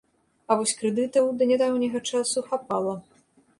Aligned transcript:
А 0.49 0.55
вось 0.61 0.73
крэдытаў 0.79 1.29
да 1.43 1.49
нядаўняга 1.53 2.03
часу 2.11 2.45
хапала. 2.51 2.99